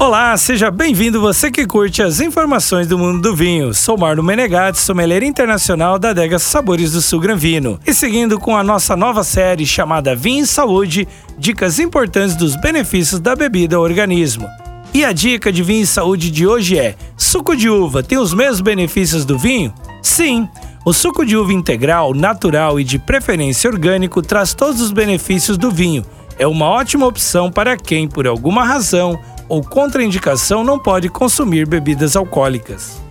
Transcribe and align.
Olá, 0.00 0.34
seja 0.38 0.70
bem-vindo 0.70 1.20
você 1.20 1.50
que 1.50 1.66
curte 1.66 2.02
as 2.02 2.22
informações 2.22 2.86
do 2.86 2.96
mundo 2.96 3.20
do 3.20 3.36
vinho. 3.36 3.74
Sou 3.74 3.98
Marlon 3.98 4.22
Menegatti, 4.22 4.78
sommelier 4.78 5.22
internacional 5.22 5.98
da 5.98 6.08
adega 6.08 6.38
Sabores 6.38 6.92
do 6.92 7.02
Sul 7.02 7.20
Granvino. 7.20 7.78
E 7.86 7.92
seguindo 7.92 8.40
com 8.40 8.56
a 8.56 8.64
nossa 8.64 8.96
nova 8.96 9.22
série 9.22 9.66
chamada 9.66 10.16
Vinho 10.16 10.44
e 10.44 10.46
Saúde, 10.46 11.06
dicas 11.36 11.78
importantes 11.78 12.34
dos 12.34 12.56
benefícios 12.56 13.20
da 13.20 13.36
bebida 13.36 13.76
ao 13.76 13.82
organismo. 13.82 14.48
E 14.94 15.04
a 15.04 15.12
dica 15.12 15.52
de 15.52 15.62
vinho 15.62 15.82
e 15.82 15.86
saúde 15.86 16.30
de 16.30 16.46
hoje 16.46 16.78
é: 16.78 16.96
suco 17.14 17.54
de 17.54 17.68
uva 17.68 18.02
tem 18.02 18.16
os 18.16 18.32
mesmos 18.32 18.62
benefícios 18.62 19.26
do 19.26 19.38
vinho? 19.38 19.70
Sim. 20.00 20.48
O 20.82 20.94
suco 20.94 21.26
de 21.26 21.36
uva 21.36 21.52
integral, 21.52 22.14
natural 22.14 22.80
e 22.80 22.84
de 22.84 22.98
preferência 22.98 23.68
orgânico 23.68 24.22
traz 24.22 24.54
todos 24.54 24.80
os 24.80 24.92
benefícios 24.92 25.58
do 25.58 25.70
vinho. 25.70 26.06
É 26.38 26.46
uma 26.46 26.64
ótima 26.64 27.06
opção 27.06 27.52
para 27.52 27.76
quem, 27.76 28.08
por 28.08 28.26
alguma 28.26 28.64
razão, 28.64 29.20
ou 29.50 29.62
contraindicação 29.62 30.64
não 30.64 30.78
pode 30.78 31.08
consumir 31.08 31.66
bebidas 31.66 32.16
alcoólicas. 32.16 33.02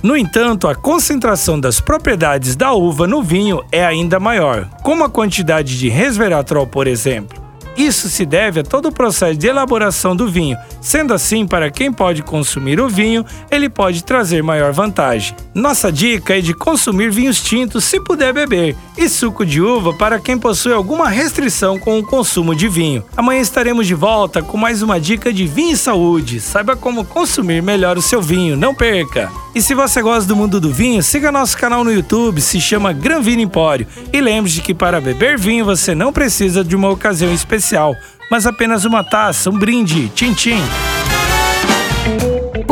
No 0.00 0.16
entanto, 0.16 0.68
a 0.68 0.74
concentração 0.76 1.58
das 1.58 1.80
propriedades 1.80 2.54
da 2.54 2.72
uva 2.72 3.06
no 3.06 3.20
vinho 3.20 3.64
é 3.72 3.84
ainda 3.84 4.20
maior, 4.20 4.70
como 4.84 5.02
a 5.02 5.10
quantidade 5.10 5.76
de 5.76 5.88
resveratrol, 5.88 6.68
por 6.68 6.86
exemplo. 6.86 7.37
Isso 7.78 8.08
se 8.08 8.26
deve 8.26 8.58
a 8.58 8.64
todo 8.64 8.88
o 8.88 8.92
processo 8.92 9.38
de 9.38 9.46
elaboração 9.46 10.16
do 10.16 10.26
vinho. 10.26 10.58
Sendo 10.80 11.14
assim, 11.14 11.46
para 11.46 11.70
quem 11.70 11.92
pode 11.92 12.24
consumir 12.24 12.80
o 12.80 12.88
vinho, 12.88 13.24
ele 13.48 13.68
pode 13.68 14.02
trazer 14.02 14.42
maior 14.42 14.72
vantagem. 14.72 15.36
Nossa 15.54 15.92
dica 15.92 16.36
é 16.36 16.40
de 16.40 16.52
consumir 16.52 17.08
vinhos 17.12 17.40
tintos 17.40 17.84
se 17.84 18.00
puder 18.00 18.32
beber, 18.32 18.74
e 18.96 19.08
suco 19.08 19.46
de 19.46 19.62
uva 19.62 19.94
para 19.94 20.18
quem 20.18 20.36
possui 20.36 20.72
alguma 20.72 21.08
restrição 21.08 21.78
com 21.78 22.00
o 22.00 22.02
consumo 22.04 22.52
de 22.52 22.66
vinho. 22.66 23.04
Amanhã 23.16 23.40
estaremos 23.40 23.86
de 23.86 23.94
volta 23.94 24.42
com 24.42 24.56
mais 24.56 24.82
uma 24.82 24.98
dica 24.98 25.32
de 25.32 25.46
vinho 25.46 25.74
e 25.74 25.76
saúde. 25.76 26.40
Saiba 26.40 26.74
como 26.74 27.04
consumir 27.04 27.62
melhor 27.62 27.96
o 27.96 28.02
seu 28.02 28.20
vinho, 28.20 28.56
não 28.56 28.74
perca! 28.74 29.30
E 29.54 29.62
se 29.62 29.74
você 29.74 30.02
gosta 30.02 30.28
do 30.28 30.36
mundo 30.36 30.60
do 30.60 30.72
vinho, 30.72 31.02
siga 31.02 31.32
nosso 31.32 31.56
canal 31.56 31.82
no 31.82 31.92
YouTube, 31.92 32.40
se 32.40 32.60
chama 32.60 32.92
Gran 32.92 33.20
Vino 33.20 33.42
Empório. 33.42 33.86
E 34.12 34.20
lembre-se 34.20 34.60
que 34.60 34.74
para 34.74 35.00
beber 35.00 35.38
vinho 35.38 35.64
você 35.64 35.94
não 35.94 36.12
precisa 36.12 36.62
de 36.62 36.76
uma 36.76 36.90
ocasião 36.90 37.32
especial, 37.32 37.94
mas 38.30 38.46
apenas 38.46 38.84
uma 38.84 39.02
taça, 39.02 39.50
um 39.50 39.58
brinde, 39.58 40.10
tchim 40.14 40.34
tchim. 40.34 40.87